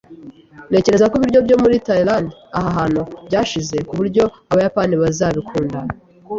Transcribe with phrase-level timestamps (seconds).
[0.69, 5.77] Ntekereza ko ibiryo byo muri Tayilande aha hantu byashize kuburyo abayapani bazabikunda.